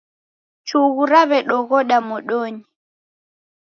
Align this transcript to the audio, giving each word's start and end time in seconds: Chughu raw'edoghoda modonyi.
Chughu 0.67 1.01
raw'edoghoda 1.11 1.97
modonyi. 2.07 2.61